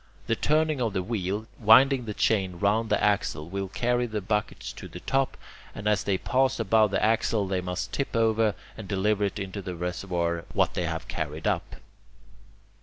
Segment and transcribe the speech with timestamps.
[0.25, 4.73] The turning of the wheel, winding the chain round the axle, will carry the buckets
[4.73, 5.37] to the top,
[5.75, 9.75] and as they pass above the axle they must tip over and deliver into the
[9.75, 11.75] reservoir what they have carried up.